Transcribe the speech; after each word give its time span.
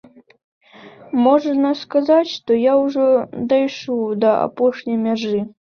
Можна 1.25 1.69
сказаць, 1.83 2.33
што 2.33 2.51
я 2.59 2.73
ўжо 2.85 3.05
дайшоў 3.55 4.05
да 4.27 4.37
апошняй 4.49 5.03
мяжы. 5.09 5.39